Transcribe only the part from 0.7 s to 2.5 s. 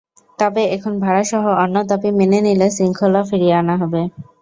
এখন ভাড়াসহ অন্য দাবি মেনে